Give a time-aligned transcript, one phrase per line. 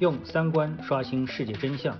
[0.00, 1.94] 用三观刷新世界真相，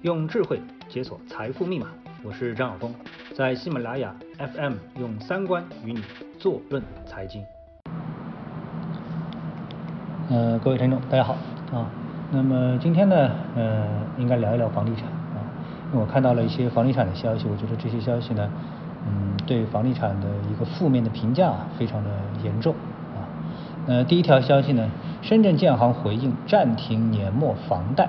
[0.00, 0.58] 用智慧
[0.88, 1.86] 解锁财富密码。
[2.22, 2.94] 我是张晓峰，
[3.36, 6.02] 在喜马拉雅 FM 用三观与你
[6.38, 7.44] 坐论财经。
[10.30, 11.34] 呃，各位听众，大家好
[11.70, 11.90] 啊。
[12.30, 15.44] 那么今天呢，呃，应该聊一聊房地产啊。
[15.92, 18.50] 我看到了一些房地产的消息，我觉得这些消息呢，
[19.06, 22.10] 嗯，对房地产的一个负面的评价非常的
[22.42, 22.74] 严重。
[23.86, 24.88] 呃，第一条消息呢，
[25.22, 28.08] 深圳建行回应暂停年末房贷。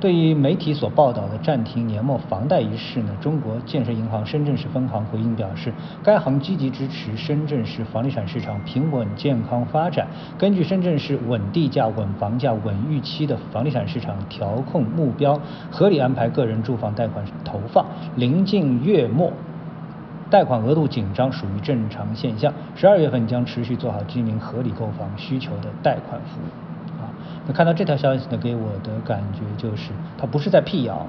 [0.00, 10.08] 对于媒体所报道的暂停年末房贷一事呢，中国建设银行深圳市分行回应表示，该行积极支持深圳市房地产市场平稳健康发展。
[10.36, 17.86] 根据深圳市稳地价、稳房价、稳预期的房地产市场调控目标，合理安排个人住房贷款投放。
[18.16, 19.32] 临近月末，
[20.34, 22.52] 贷款额度紧张属于正常现象。
[22.74, 27.06] 十二月份将持续做好居民合理购房需求的贷款服务啊。
[27.46, 31.06] 那看到这条消息呢，给我的感觉就是，它不是在辟谣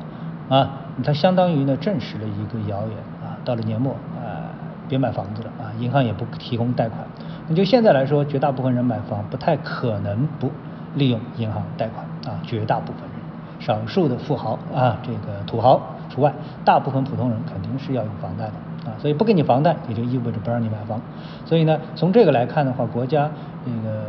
[0.48, 0.74] 啊，
[1.04, 3.34] 它相当于呢证实了一个谣言啊。
[3.44, 4.54] 到了年末啊，
[4.88, 7.00] 别买房子了啊，银行也不提供贷款。
[7.48, 10.52] 那就现在来说，绝大部分人买房不太可能不
[10.94, 15.82] 利用银行贷款啊，绝大部分人，少数的富豪啊，这个土豪
[16.16, 18.96] 除外，大部分普通人肯定是要有房贷的啊。
[18.98, 21.02] 所以不给你房贷，也就意味着不让你买房。
[21.46, 23.30] 所以呢，从这个来看的话，国家
[23.66, 24.06] 那个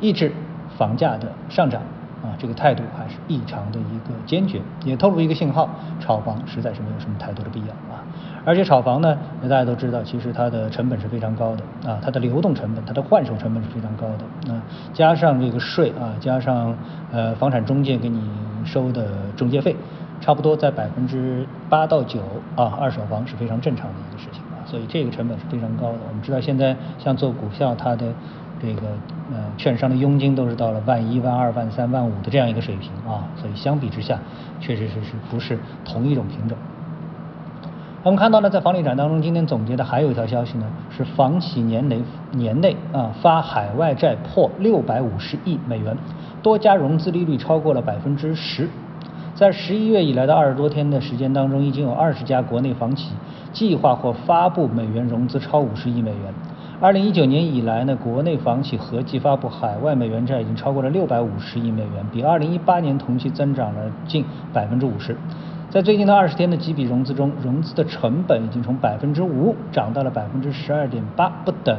[0.00, 0.30] 抑制。
[0.76, 1.80] 房价的上涨
[2.22, 8.04] 啊，这个态度还是异常的一个坚决，也透露一个信号，炒房实在是没有什么太多的必要啊。
[8.44, 14.60] 而且炒房呢，大家都知道，其实它的成本是非常高的啊，它的流动成本、它的换手成本是非常高的啊，
[14.92, 16.76] 加上这个税啊，加上
[17.10, 18.20] 呃房产中介给你
[18.66, 19.76] 收的中介费，
[20.20, 22.20] 差不多在百分之八到九
[22.56, 25.98] 啊，二手房是非常正常的一个事情啊，所以这个成本是非常高的。
[26.08, 28.12] 我们知道现在像做股票，它的
[28.60, 28.82] 这个
[29.32, 34.18] 呃，券商的佣金都是到了万一、万二、万三、万五的这样一个水平啊，所以相比之下，
[34.60, 36.56] 确实是是不是同一种品种。
[38.06, 40.66] 我们看到呢，在房地产当中，今天总结的还有一条消息呢，
[40.96, 45.98] 是房企年内年内啊发海外债破六百五十亿美元，
[46.40, 48.68] 多家融资利率超过了百分之十。
[49.34, 53.10] 在十一月以来的二十多天的时间当中，已经有二十家国内房企
[53.52, 56.32] 计划或发布美元融资超五十亿美元。
[56.80, 65.16] 二零一九年以来呢，国内房企合计发布海外美元债已经超过了六百五十亿美元，比二零一八年同期增长了近百分之五十。
[65.68, 71.76] 在最近的二十天的几笔融资中，融资的成本已经从百分之五涨到了百分之十二点八不等。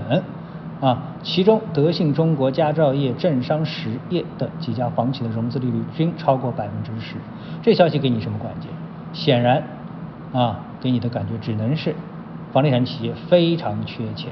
[0.79, 7.15] 啊，其中德信中国、佳兆业、正商实业的几家房企的融资利率均超过百分之十。
[7.63, 8.67] 这消息给你什么感觉？
[9.11, 9.63] 显然，
[10.33, 11.95] 啊，给你的感觉只能是
[12.51, 14.31] 房地产企业非常缺钱。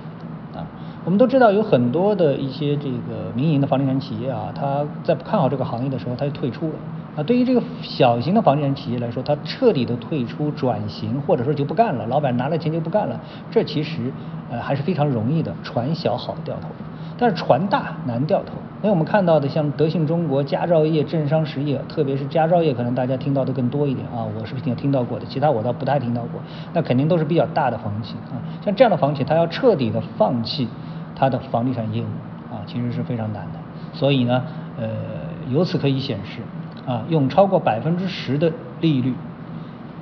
[0.53, 0.61] 啊
[1.03, 6.73] 我们都知道有很多的一些这个民营的房地产企业啊，他在不看好这个行业的时候，他就退出了
[7.15, 7.23] 啊。
[7.23, 14.11] 对于这个小型的房地产企业来说，他彻底的退出转型，或者说就不干了，老板拿了钱就不干了，这其实
[14.49, 16.67] 呃还是非常容易的，船小好掉头，
[17.17, 18.53] 但是船大难掉头。
[18.81, 26.39] 因为我们看到的像德信中国、佳兆业、正商实业，特别是佳兆业，可能大家听到的更多一点啊，我是听听到过的，其他我倒不太听到过。
[26.73, 30.67] 那肯定都是比较大的房企啊，像这样的房企，它要彻底的放弃。
[31.17, 33.59] 它的房地产业务啊，其实是非常难的，
[33.93, 34.43] 所以呢，
[34.77, 34.89] 呃，
[35.49, 36.41] 由此可以显示
[36.85, 38.51] 啊，用超过百分之十的
[38.81, 39.13] 利率，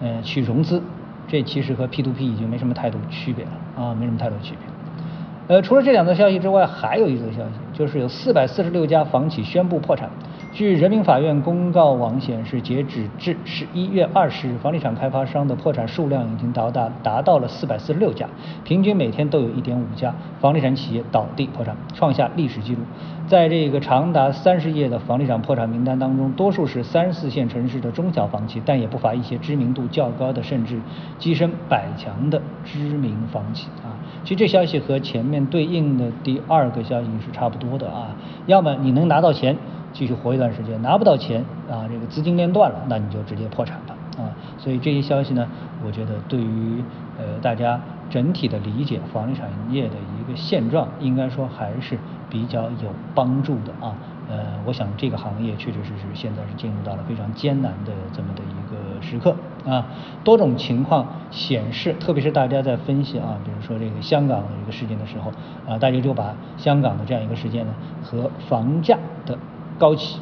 [0.01, 0.81] 呃，去融资，
[1.27, 3.51] 这其实和 P to P 已经没什么太多区别了
[3.83, 5.55] 啊，没什么太多区别。
[5.55, 10.09] 呃，除了这两则消息之外，还有一则消息，就是有四百四十六家房企宣布破产。
[10.53, 18.27] 据人民法院公告网显示，截止至十一月二十日，房地产开发商的破产数量已经达达达到了四百四十六家，
[18.63, 22.81] 平均每天都有一点五家房地产企业倒地破产，创下历史记录。
[23.25, 30.79] 在这个长达三十页的房地产破产名单当中，多数是三四线城市的中小房企，但也不乏一些知名度较高的，甚至
[31.19, 33.97] 跻身百强的知名房企啊。
[34.23, 38.15] 其实这消息和前面对应的第二个消息是差不多的啊，
[38.45, 39.57] 要么你能拿到钱。
[39.93, 44.29] 继续活一段时间，拿不到钱啊，这个资金链断了，那你就直接破产了啊。
[44.57, 45.47] 所以这些消息呢，
[45.85, 46.83] 我觉得对于
[47.17, 47.79] 呃大家
[48.09, 51.97] 整体的理解房地产业的一个现状，应该说还是
[52.29, 53.95] 比较有帮助的啊。
[54.29, 59.35] 呃，我想这个行业确确实实现在是进入到了非常艰难的这么的一个时刻
[59.69, 59.85] 啊。
[60.23, 65.29] 多种情况显示，特别是大家在分析啊，比如说这个香港的一个事件的时候
[65.67, 69.37] 啊，大家就把香港的这样一个事件呢和房价的
[69.83, 70.17] 高企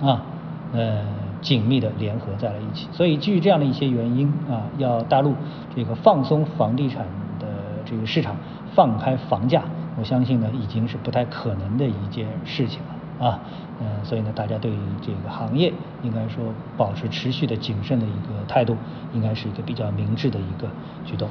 [0.00, 0.22] 啊，
[0.72, 1.02] 呃，
[1.42, 5.34] 紧密的联合在了一起，所以基于这样的一些原因啊，要大陆
[5.76, 7.04] 这个放松房地产
[7.38, 7.46] 的
[7.84, 8.34] 这个市场，
[8.74, 9.62] 放开房价，
[9.98, 12.80] 我相信呢，已经是不太可能的一件事情
[13.20, 13.40] 了啊，
[13.78, 15.70] 嗯，所以呢，大家对于这个行业
[16.02, 16.42] 应该说
[16.78, 18.74] 保持持续的谨慎的一个态度，
[19.12, 20.66] 应该是一个比较明智的一个
[21.04, 21.28] 举动。